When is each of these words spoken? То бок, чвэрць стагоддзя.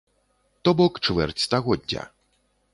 То 0.69 0.73
бок, 0.79 0.97
чвэрць 1.09 1.45
стагоддзя. 1.45 2.11